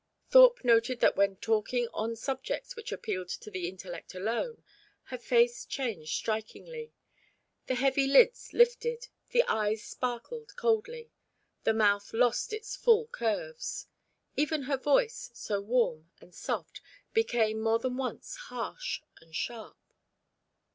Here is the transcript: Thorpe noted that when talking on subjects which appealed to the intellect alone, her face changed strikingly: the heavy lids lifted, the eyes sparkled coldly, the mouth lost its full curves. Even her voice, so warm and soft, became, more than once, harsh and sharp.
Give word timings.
Thorpe 0.31 0.63
noted 0.63 0.99
that 1.01 1.15
when 1.15 1.35
talking 1.35 1.87
on 1.93 2.15
subjects 2.15 2.75
which 2.75 2.91
appealed 2.91 3.29
to 3.29 3.51
the 3.51 3.67
intellect 3.69 4.15
alone, 4.15 4.63
her 5.03 5.17
face 5.19 5.63
changed 5.63 6.15
strikingly: 6.15 6.91
the 7.67 7.75
heavy 7.75 8.07
lids 8.07 8.51
lifted, 8.51 9.09
the 9.29 9.43
eyes 9.43 9.83
sparkled 9.83 10.55
coldly, 10.55 11.11
the 11.65 11.73
mouth 11.75 12.13
lost 12.15 12.51
its 12.51 12.75
full 12.75 13.05
curves. 13.09 13.85
Even 14.35 14.63
her 14.63 14.75
voice, 14.77 15.29
so 15.35 15.61
warm 15.61 16.09
and 16.19 16.33
soft, 16.33 16.81
became, 17.13 17.61
more 17.61 17.77
than 17.77 17.95
once, 17.95 18.35
harsh 18.47 19.01
and 19.17 19.35
sharp. 19.35 19.77